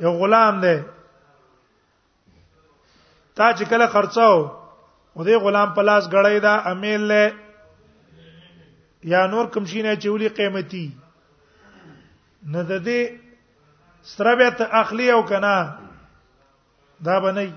[0.06, 0.78] یو غلام دی
[3.38, 4.38] تا چې کله خرڅاو
[5.16, 7.24] او دې غلام په لاس غړې دا امیل له
[9.14, 10.88] یا نور کوم شینه چولی قیمتي
[12.54, 13.02] نه د دې
[14.14, 15.56] سربت اخلی او کنا
[17.06, 17.50] دا بنئ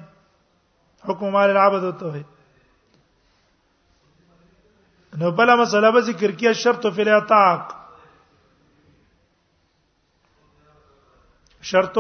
[1.09, 2.13] حکم مال العبد ته
[5.21, 7.73] نو بل مسله به ذکر کیه شرط فی الاطاق
[11.71, 11.99] شرط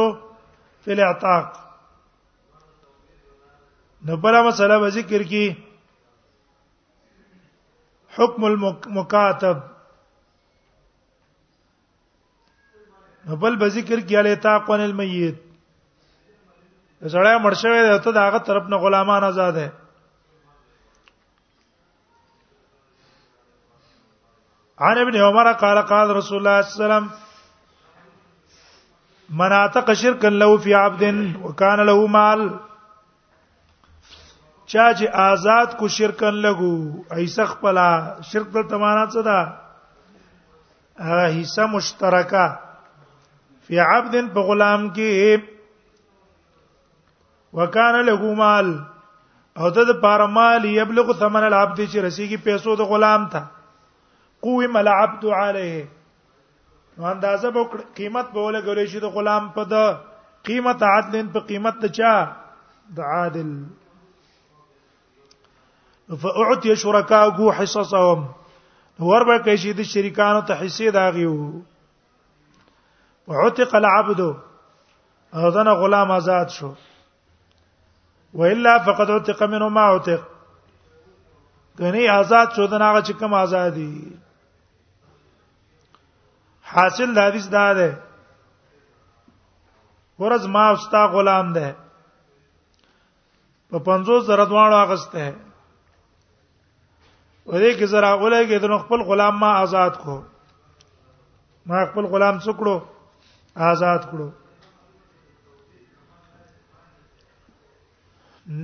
[0.84, 1.46] فی الاطاق
[4.08, 5.44] نو بل مسله به ذکر کی
[8.18, 9.58] حکم المکاتب
[13.26, 15.34] نو بل به ذکر کی الاطاق ون المیت
[17.12, 19.68] زړه مرشوي ته داغه طرف نه غلامان آزاد ہے
[24.86, 27.10] عن ابن عمر قال قال رسول الله صلى الله عليه وسلم
[29.40, 32.44] من اعتق شركا له في عبد وكان له مال
[34.72, 36.72] چا چې آزاد کو شرکن لګو
[37.16, 37.78] ایسه خپل
[38.30, 39.40] شرک د تمانا څه ده
[41.08, 42.46] هغه حصہ مشترکه
[43.68, 45.08] فی عبد په غلام کې
[47.60, 48.66] وکانه له مال
[49.58, 53.42] او د پاره مال یبلغ ثمن العبد چې رسیږي پیسو د غلام ته
[54.42, 55.88] قوم العبد علیه
[56.98, 59.98] نو اندازه به قیمت به ولګولې شي د غلام په د
[60.44, 62.12] قیمت عادل په قیمت ته چا
[62.96, 63.50] د عادل
[66.22, 68.24] فاعطي شركاءه حصصهم
[69.08, 71.34] ور به کې شي د شریکانو ته حصے داغیو
[73.28, 74.20] وعتق العبد
[75.34, 76.72] اذن غلام آزاد شو
[78.40, 80.22] والا فقد عتق منه ما عتق
[81.78, 83.92] کني آزاد شو دنا هغه چې کوم آزادي
[86.74, 87.88] حاصل د حدیث دا ده
[90.20, 91.76] ورز ما استا غلام ده
[93.70, 95.26] په 50 زره دوانو اغسته
[97.48, 100.16] ورې کې زرا غولې کې د خپل غلام ما آزاد کو
[101.68, 102.76] ما خپل غلام څکړو
[103.72, 104.28] آزاد کړو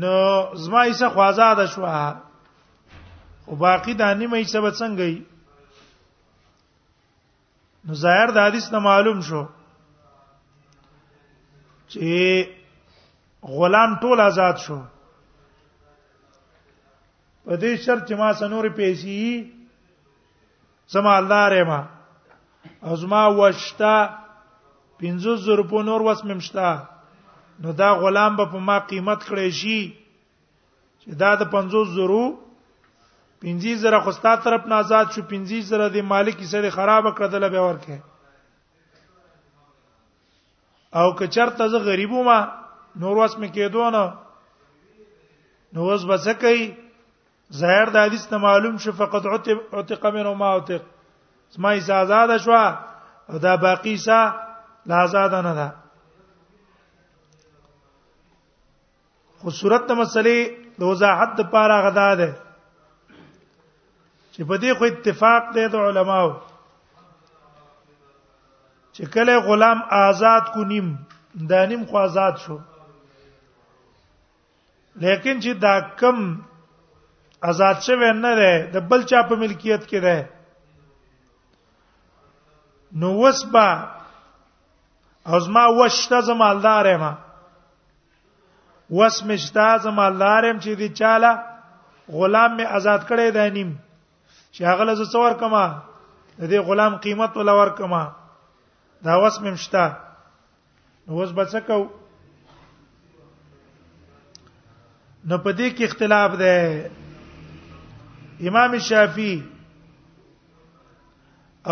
[0.02, 0.16] نو
[0.64, 2.16] زما یې څه خو آزاد شوه
[3.48, 5.12] او باقی د انیمه یې څه بچنګي
[7.88, 9.42] نو ظاهر د حدیث نه معلوم شو
[11.90, 12.02] چې
[13.56, 14.78] غلام ټول آزاد شو
[17.46, 19.50] په دې شرط چې ما سنوري پیسې
[20.94, 21.70] سم الله رحم
[22.92, 23.96] ازما وشتا
[25.02, 26.70] 500 روپو نور وس ممشتا
[27.62, 29.80] نو دا غلام به په ما قیمت کړی شي
[31.00, 32.24] چې دا د 500 زرو
[33.44, 37.44] پنځه زره خو ستا طرف نه آزاد شو پنځه زره د مالک سره خراب کړدل
[37.54, 37.96] به ورکه
[41.00, 42.38] او که چرته زه غریبو ما
[43.02, 44.04] نور واس مې کېدو نه
[45.72, 46.64] نو اوس به څه کوي
[47.60, 49.22] ظاهر د حدیث ته معلوم شو فقط
[49.72, 50.82] عتق منه ما عتق
[51.56, 52.52] سمه آزاد شو
[53.30, 54.18] او دا باقی سا
[54.86, 55.68] لا آزاد نه ده
[59.40, 60.38] خو صورت مسلې
[60.80, 62.30] د وضاحت لپاره غدا ده
[64.34, 66.30] چې په دې خو اتفاق دی د علماو
[68.94, 70.86] چې کله غلام آزاد کو نیم
[71.52, 72.56] دا نیم خو آزاد شو
[75.04, 76.16] لیکن چې دا کم
[77.50, 80.16] آزاد شوی نه ده د بل چا په ملکیت کې ده
[83.02, 83.68] نو وسبا
[85.30, 87.04] او زما وشته زمالدار یم
[88.98, 91.30] وس مشتا زمالدار یم چې دی چاله
[92.18, 93.70] غلام می آزاد کړی دی نیم
[94.54, 95.64] چې هغه لز څور کما
[96.38, 98.02] د دې غلام قیمت ولا ور کما
[99.04, 99.84] دا وس ممشتا
[101.06, 101.80] نو وس بچکو
[105.28, 106.54] نو په دې کې اختلاف ده
[108.48, 109.36] امام شافعي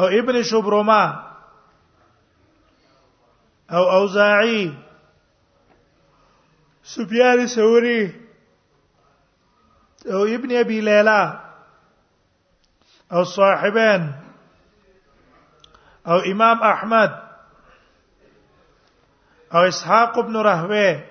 [0.00, 1.04] او ابن شبرما
[3.76, 4.62] او اوزاعي
[6.96, 8.02] سفيان الثوري
[10.16, 11.22] او ابن ابي ليلى
[13.12, 14.12] او صاحبین
[16.06, 17.22] او امام احمد
[19.52, 21.02] او اسحاق ابن رهوه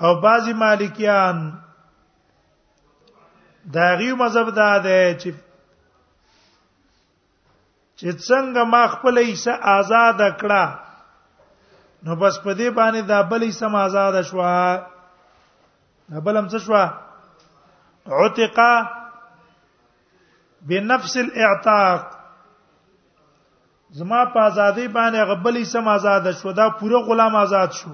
[0.00, 1.58] او بعضی مالکیان
[3.72, 5.34] دا غیو مذهب دا ده چې
[7.96, 10.64] چې څنګه ما خپل ایسه آزاد کړه
[12.02, 14.86] نو بس په دې باندې دا بل ایسه ما آزاد شوه
[16.10, 16.92] دا بل هم څه شوه
[18.18, 19.01] عتقه
[20.68, 22.00] بنفس الاعتاق
[23.98, 27.90] زما په ازادي باندې غبلې سم آزاد شو دا پوره غلام آزاد شو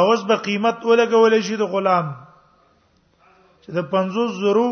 [0.00, 2.06] اوس به قیمت ولګولې شي د غلام
[3.62, 4.66] چې د 50 زرو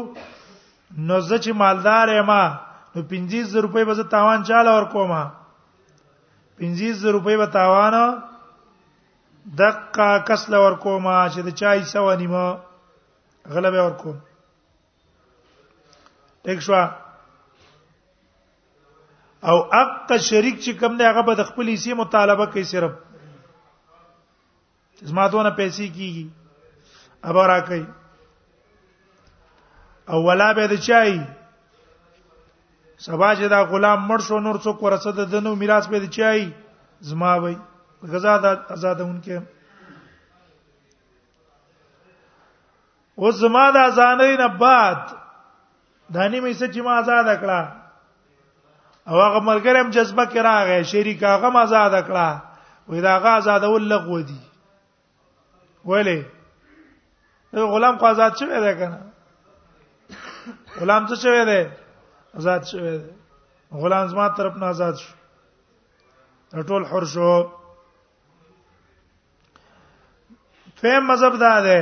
[1.09, 2.43] نوزه چې مالدار یې ما
[2.95, 5.25] نو 50 زر روپۍ به تاوان چاله ور کومه
[6.67, 8.23] 50 زر روپۍ به تاوان
[9.59, 12.47] دقه کس لور کومه چې د چای سو نیمه
[13.57, 14.17] غلبه ور کوم
[16.51, 16.81] ایک شو او
[19.81, 22.93] اق شریک چې کوم دی هغه به د خپل حصے مطالبه کوي صرف
[25.11, 26.27] زماتونه پیسې کیږي
[27.31, 27.87] ابا را کوي
[30.11, 31.13] او ولا به د چای
[33.07, 36.43] سبا چې دا غلام مړ شو نور څوک ورسره د نو میراث به د چای
[37.13, 37.57] زما وای
[38.15, 39.39] غزا د آزادونکو
[43.19, 45.03] او زما د ازانې نه بعد
[46.15, 47.61] دانی مې څه چې ما آزاد کړه
[49.11, 52.27] او هغه ملګری هم جذبه کې راغی شریک هغه ما آزاد کړه
[52.91, 54.41] وې دا هغه آزادول لغو دي
[55.89, 56.19] ولې
[57.75, 59.01] غلام خو آزاد شوی دی کنه
[60.81, 61.61] غلام څه شوی دی
[62.39, 63.11] آزاد شوی دی
[63.73, 65.09] غلام زما طرف نه آزاد شو
[66.63, 67.35] ټول حر شو
[70.83, 71.79] فهم مذهب دا ده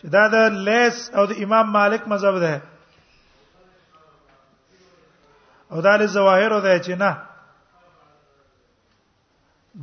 [0.00, 0.36] چې دا د
[0.68, 2.54] لیس او د امام مالک مذهب ده
[5.72, 7.10] او دا له ظواهر ده چې نه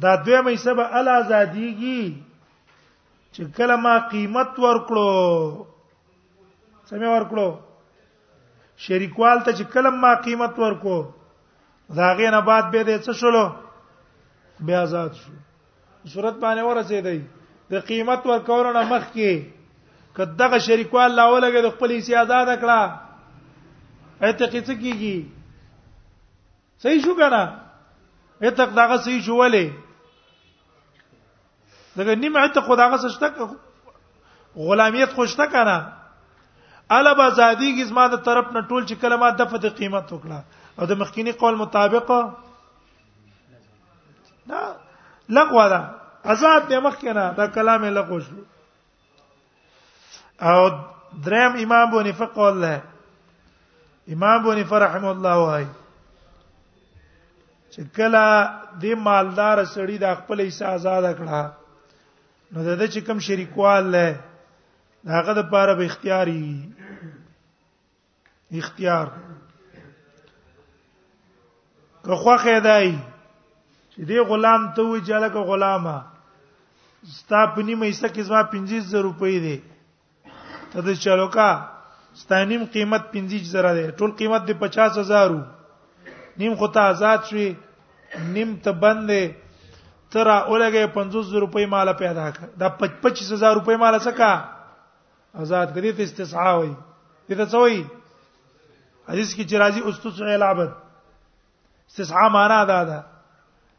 [0.03, 2.01] دا دویمه حساب ال ازاديږي
[3.33, 5.09] چې کله ما قیمت ورکړو
[6.89, 7.47] سمې ورکړو
[8.85, 10.97] شریکوال ته چې کله ما قیمت ورکو
[11.99, 13.45] دا غې نه بعد به دې څه شلو
[14.65, 15.31] بیا آزاد شو
[16.15, 17.17] صورت باندې ورسېدی
[17.69, 19.53] د قیمت ورکورونه مخ کې
[20.19, 22.79] کداغه شریکوال لاولګه د خپل حصہ آزاد کړه
[24.27, 25.17] اعتقاد څه کیږي
[26.85, 27.41] صحیح شو کنه
[28.47, 31.05] اعتقاد داغه صحیح شو ولې
[31.99, 33.49] دغه نیم اعتقاد داغه شته
[34.71, 35.75] غلامیت خوشته کنه
[36.97, 40.85] الا بازادی کی زما د طرف نه ټول چې کلمات د فد قیمت وکړه او
[40.91, 42.19] د مخکینی قول مطابقه
[44.51, 44.61] نه
[45.39, 45.81] لغوا ده
[46.35, 48.45] آزاد د مخکنه دا کلام لغوه شو
[50.39, 50.69] او
[51.25, 52.81] دریم امام بونی فقول له
[54.07, 55.65] امام بونی فرحم الله وای
[57.75, 58.49] چې کله
[58.81, 61.45] د مالدار سړي د خپل حصہ آزاد کړه
[62.53, 64.19] نو د دې چې کوم شریکوال له
[65.07, 66.69] هغه د پاره به اختیاري
[68.59, 69.07] اختیار
[72.05, 72.91] که خوخه دای
[73.91, 75.95] چې دی غلام ته وی جلکه غلامه
[77.15, 79.55] ستا په نیمه حصہ کې زما 25000 روپۍ دي
[80.71, 81.49] ته د چلو کا
[82.23, 85.35] ستانیم قیمت 50000 ده ټول قیمت د 50000
[86.39, 87.47] نیم خو ته آزاد شوی
[88.33, 89.21] نیم ته بندې
[90.15, 94.31] تر اولګه 50000 روپۍ مال پیدا کړ دا 25000 روپۍ مال سکا
[95.45, 96.73] آزاد کړي ته استسعاء وي
[97.29, 97.81] دته څه وي
[99.09, 100.71] حدیث کې چرایي استسعاء العبد
[101.89, 102.99] استسعاء معنا دا ده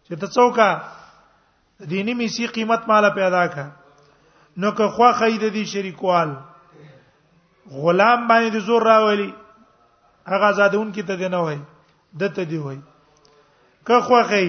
[0.06, 0.70] چې ته څوکا
[1.90, 3.66] دینی میسی قیمت مال پیدا کړ
[4.62, 6.36] نو که خو خید دي شریکوال
[7.70, 9.28] غلام باندې زور راولي
[10.32, 11.58] هغه آزادون کې ته دی نه وای
[12.22, 12.78] د ته دی وای
[13.88, 14.44] که خوخی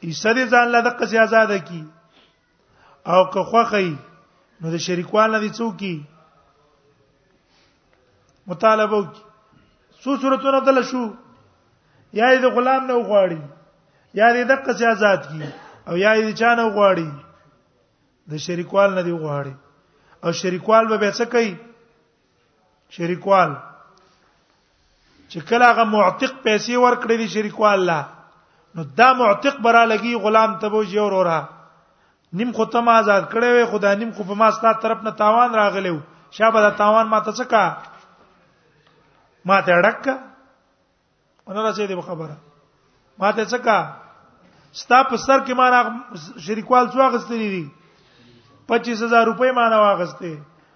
[0.00, 1.84] ایسه دې ځان له دقه سي آزاد کی
[3.12, 3.88] او که خوخی
[4.60, 5.94] نو د شریکوال نه دي څوکي
[8.52, 9.22] مطالبه وکي
[10.02, 11.04] سو صورتونه دل شو
[12.12, 13.40] یا دې غلام نه وغواړي
[14.20, 15.40] یا دې دقه سي آزاد کی
[15.88, 17.10] او یا دې چانه وغواړي
[18.34, 19.54] د شریکوال نه دی وغواړي
[20.26, 21.56] او شریکوال به به څه کوي
[22.96, 23.50] شریکوال
[25.30, 28.00] چې کله هغه معتق پیسې ورکړې دي شریکوال لا
[28.74, 31.38] نو دا معتق برا لګي غلام ته بوج یو وروره
[32.40, 35.10] نیم خو ته ما آزاد کړې وې خدا نیم خو په ما ستاسو طرف نه
[35.20, 36.00] تاوان راغلی وو
[36.38, 37.64] شابه دا تاوان ما ته څکا
[39.44, 40.00] ما ته ډک
[41.46, 42.36] ونه راځي دې خبره
[43.20, 43.78] ما ته څکا
[44.80, 47.66] ستا په سر کې ما شریکوال څو غستې دي
[48.68, 50.32] 25000 روپۍ ما نه واغسته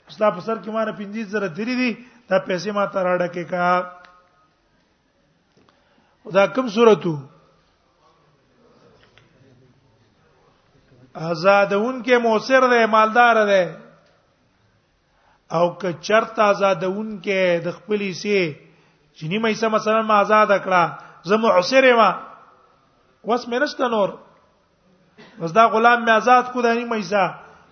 [0.08, 1.96] ستا په سر کې ما نه 50 زره درې دي
[2.28, 3.82] دا پیسې ما ته راډه کې کا
[6.34, 7.14] دا کوم صورتو
[11.30, 13.64] آزادون کې موثر دی مالدار دی
[15.56, 18.38] او که چرت آزادون کې د خپلې سي
[19.18, 20.84] چيني مې سم مثلا ما آزاد کړه
[21.28, 22.10] زه معسر ما
[23.24, 24.08] وس مې نشته نور
[25.40, 27.02] وس دا غلام مې آزاد کو دانی مې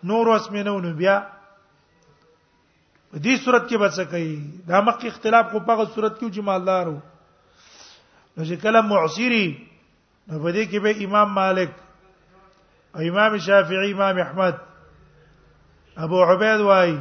[0.05, 1.17] نور وس مې نه ونو بیا
[3.11, 4.33] په دې صورت کې بچ کوي
[4.69, 6.99] دا مخکې اختلاف خو په صورت کې چې مالدار وو
[8.35, 9.47] نو چې کله معصری
[10.29, 11.71] نو په دې کې به امام مالک
[12.95, 14.57] او امام شافعي امام احمد
[16.07, 16.93] ابو عبید وای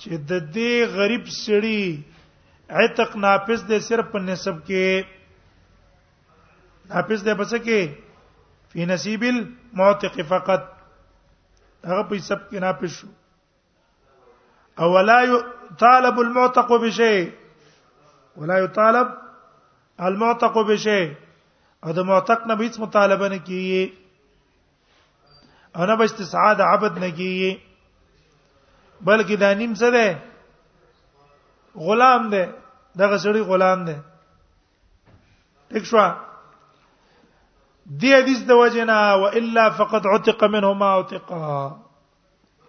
[0.00, 1.82] چې د دې غریب سړي
[2.80, 4.84] عتق ناپس دې صرف په نسب کې
[6.90, 7.80] ناپس دې بس کې
[8.70, 10.62] فی نصیب المعتق فقط
[11.88, 13.08] هغه په حساب کې ناپس شو
[14.78, 17.32] او ولا يطالب المعتق بشيء
[18.36, 19.08] ولا يطالب
[20.00, 21.14] المعتق بشيء
[21.84, 23.94] او د معتق نه هیڅ مطالبه نه کیږي
[25.76, 27.58] انا بس استسعاد عبد نه کیږي
[29.04, 30.06] بلکې د انیم څه ده
[31.86, 32.42] غلام ده
[32.96, 33.96] دغه سړی غلام ده
[35.70, 36.04] ټیک شو
[38.02, 41.54] دی حدیث د وجنا والا فقد عتق منهما عتقا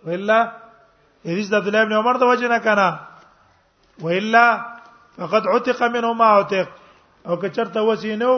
[0.09, 0.39] والا
[1.27, 2.87] حدیث د عبد الله بن عمر د وجه نه کنه
[4.03, 4.47] والا
[5.17, 6.67] فقد عتق منه ما عتق
[7.27, 8.31] او که چرته وسی نو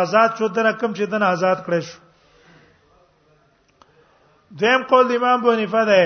[0.00, 1.98] آزاد شو دنه کم چې دنه آزاد کړې شو
[4.62, 6.02] دیم قول د امام حنیفه ده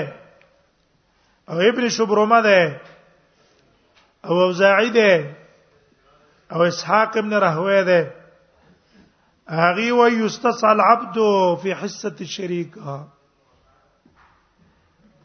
[1.49, 2.61] او ابن شبرما ده
[4.27, 5.11] او اوزاعی ده
[6.53, 8.01] او اسحاق ابن رهوی ده
[9.49, 11.15] هغه وی یستصل العبد
[11.63, 12.71] فی حصه الشریک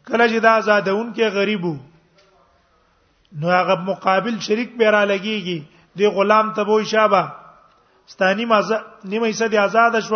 [0.07, 1.73] کله چې دا آزادون کې غریبو
[3.39, 5.59] نو هغه مقابل شریک به را لګيږي
[5.95, 7.23] دی غلام ته وای شابه
[8.13, 10.15] ستانی مازه نیمه حصہ دی آزاد شو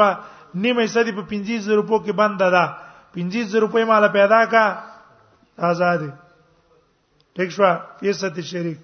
[0.63, 2.65] نیمه حصہ دی په 25000 روپو کې بند ده
[3.15, 4.65] 25000 روپې مال پیدا کا
[5.71, 6.01] آزاد
[7.35, 7.63] ټیک شو
[7.99, 8.79] فیصد شریک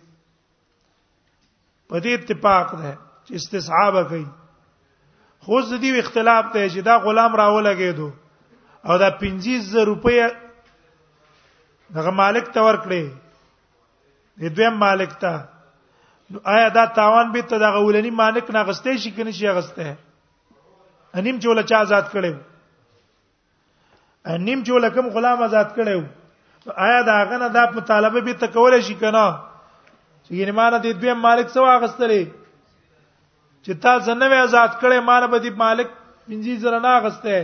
[1.90, 2.92] په دې اتفاق ده
[3.26, 4.26] چې استصحاب کوي
[5.46, 8.10] خو ځدی اختلاف ته چې دا غلام راولګېدو
[8.86, 10.49] او دا 25000 روپې
[11.96, 13.00] دغه مالک ته ورکړي
[14.40, 15.40] دې دویم مالک ته
[16.34, 19.86] نو آیا دا تاوان به ته دغه ولني مالک نه غستې شي کنه شي غسته
[21.20, 22.34] انیم چوله چا آزاد کړي
[24.36, 25.96] انیم چوله کوم غلام آزاد کړي
[26.88, 29.26] آیا دا غنه دا مطالبه به ته کول شي کنه
[30.24, 32.24] چې یې مان دې دویم مالک سوا غستلې
[33.64, 37.40] چې تا ځنه آزاد کړي مان به دې مالک پنځه زره نه غسته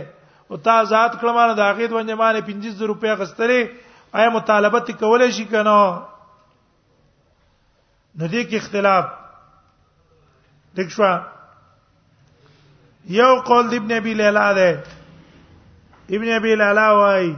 [0.50, 3.62] او تا آزاد کړم نه دا غید ونه مان 25000 روپیا غستلې
[4.16, 5.62] آیا مطالبه کولای شي کنه
[8.18, 9.04] نو دې کې اختلاف
[10.78, 11.12] دښوا
[13.18, 14.70] یو قول ابن ابي ليلى ده
[16.16, 17.32] ابن ابي ليلى وايي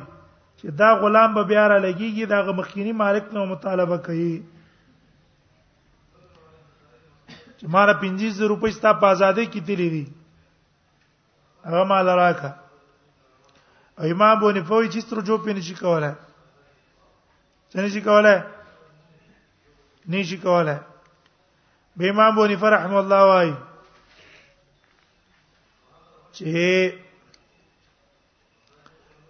[0.59, 4.35] چې دا غلام به بیا را لګيږي دا مخکيني مالک نو مطالبه کوي
[7.59, 10.07] چې ماره 25000 روپۍ ستا په آزادۍ کې تللی دي
[11.67, 12.51] هغه مال راکا
[13.99, 16.13] او امام بونیفوی چې سترو جو پینې شي کوله
[17.73, 18.35] څنګه شي کوله
[20.13, 20.77] نشي کوله
[22.01, 23.51] به امام بونی فرحم الله وای
[26.35, 26.45] چې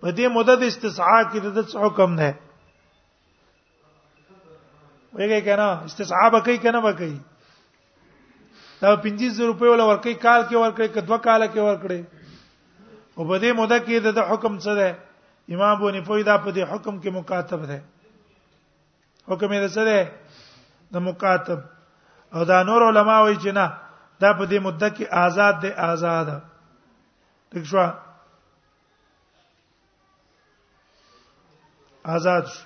[0.01, 1.47] په دې مدد استسعاء کې د
[1.87, 2.31] حکم نه
[5.19, 7.19] وایي کنه استسعاء به کوي کنه به کوي
[8.81, 12.01] دا 25000 روپۍ ولا ورکې کال کې ورکې کدو کال کې ورکړې
[13.17, 14.89] او په دې موده کې د حکم څه ده
[15.55, 17.81] امام بونی فویدا په دې حکم کې مکاتب ده
[19.31, 19.97] حکم یې سره
[20.97, 21.61] د مکاتب
[22.35, 23.67] او دا نور علما وایي چې نه
[24.23, 26.29] دا په دې مدته کې آزاد دی آزاد
[27.51, 27.85] ٹھیک شو
[32.17, 32.65] آزاد شو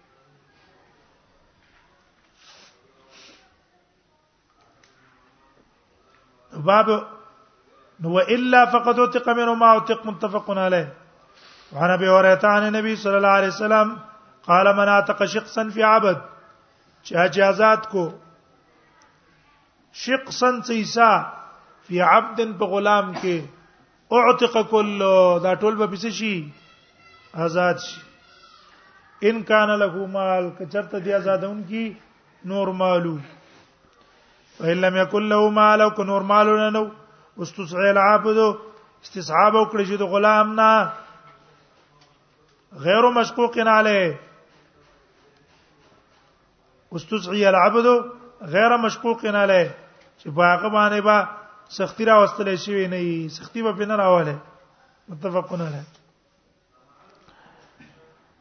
[6.69, 6.91] باب
[8.05, 10.91] نو الا فقد وثق منه ما وثق متفق عليه
[11.73, 13.97] وانا به اورته ان نبی صلی الله علیه وسلم
[14.47, 16.17] قال من اتق شقصا فی عبد
[17.03, 18.11] چا جازات کو
[20.05, 21.11] شقصا سیسا
[21.89, 24.99] فی عبد په غلام کې اعتق کل
[25.45, 26.33] دا ټول به پس شي
[27.47, 31.85] آزاد شي ان کان له مال کچرته دی آزادون کی
[32.53, 33.17] نور مالو
[34.59, 36.85] فإن لم يكن له مال او کو نور مالو نه نو
[37.43, 40.77] استسعى العبد استصحاب او کړی د غلام نه
[42.81, 44.19] غیر مشقوق علیه
[46.93, 47.87] استدعي العبد
[48.53, 49.71] غیر مشقوق علیه
[50.19, 51.29] چې باغ باندې با
[51.79, 54.37] سختی را واستلې شي نه وي سختی به پنه راواله
[55.09, 55.85] متفقون علیه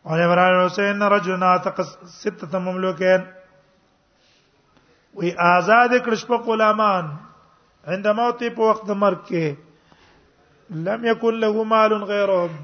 [0.04, 1.82] اور ابراهيم حسین رجل اعتق
[2.16, 3.22] سته مملوکین
[5.16, 7.12] وی آزاد کړشپ غلامان
[7.94, 9.56] عند موت په وخت مرګ کې
[10.90, 12.60] لم يكن له مال غيرهم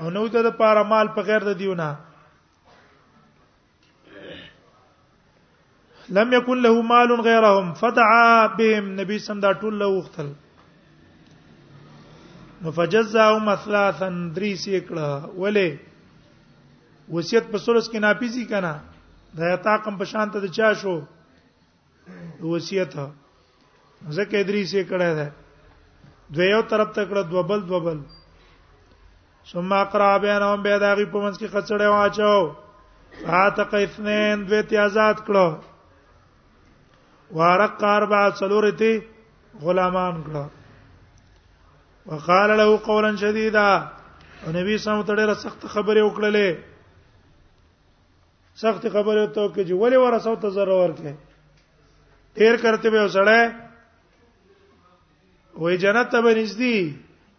[0.00, 1.88] او نو ته د پاره مال په غیر د دیونه
[6.16, 10.28] لم يكن له مال غيرهم فدعا بهم نبی سم دا ټول له وختل
[12.66, 15.68] مفجزاهم ثلاثا دریس کړه ولې
[17.16, 18.72] وصیت په سورس کې ناپیزي کنا
[19.40, 20.96] دا یتا کم په شانت د چا شو
[22.52, 22.94] وصیت
[24.18, 25.28] زکه دریس کړه ده
[26.38, 28.17] دویو طرف تکړه دوبل دوبل دو
[29.52, 32.36] ثم اقرا بينهم به داغي په منځ کې خڅړې واچو
[33.26, 35.48] فاتق اثنين دوی ته آزاد کړو
[37.38, 38.94] وارق اربع څلورتي
[39.64, 40.44] غلامان کړو
[42.10, 43.70] وقال له قولا شديدا
[44.44, 46.48] او نبی سم ته ډېره سخت خبره وکړلې
[48.64, 51.12] سخت خبره ته کې چې ولې ورسو ته ضرر ورکې
[52.34, 53.42] تیر کرتے به وسړې
[55.60, 56.76] وې جنت ته به نږدې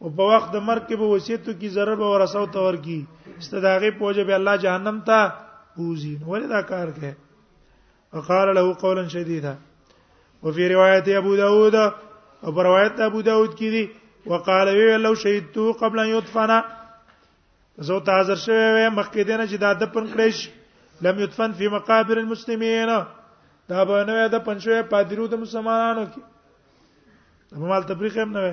[0.03, 2.97] او په وخت د مرګ کې به وصیتو کې zarar به ورساو تور کی
[3.39, 5.19] استداغه پوجه به الله جهنم ته
[5.79, 7.13] اوزي ولې دا کار کوي
[8.17, 9.53] وقال له قولا شديدا
[10.43, 11.75] وفي روايه ابو داود
[12.45, 13.83] او په روایت ابو داود کې دي
[14.31, 16.51] وقال وی لو شهدت قبل ان يدفن
[17.87, 20.37] زه ته حاضر شوم مخکې دینه چې دا د پن کړش
[21.01, 22.89] لم يدفن في مقابر المسلمين
[23.69, 26.21] دا به نه د پنځه پادرو د مسلمانانو کې
[27.51, 28.43] په مال تفریق هم نه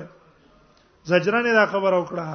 [1.09, 2.29] زجرانه دا خبر وکړه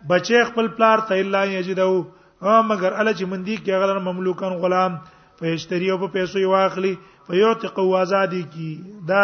[0.10, 1.98] بچی خپل پلار ته الا یجدو
[2.42, 4.98] مگر اله چې مندي کې غلن مملوکان غلام
[5.40, 6.96] فیشتری او په پیسو یې واخلي
[7.28, 8.70] فیعتق آزادی کی
[9.08, 9.22] دا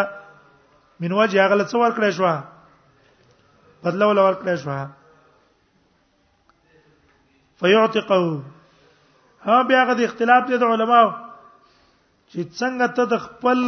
[0.99, 2.41] من وجه غلط څور کړی شو
[3.83, 4.77] بدلو لور کړی شو
[7.59, 8.41] فيعتقه
[9.49, 11.09] ها بیا غد اختلاف دي د علماو
[12.31, 13.59] چې څنګه ته د خپل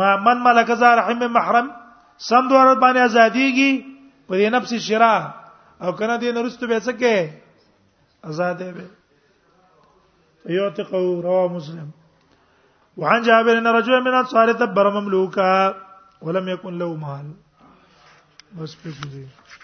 [0.00, 1.66] ما من ملک زار رحم محرم
[2.28, 3.72] سم دوار باندې ازاديږي
[4.26, 5.14] په دې نفس شرا
[5.82, 7.16] او کنه دې نرسته به څه کې
[8.28, 8.86] آزادې به
[10.44, 11.88] فيعتقه رواه مسلم
[13.02, 15.50] وعن جابر ان رجلا من انصار تبر مملوكا
[16.28, 17.26] ولم يكن له مال
[18.62, 19.61] بس بكذي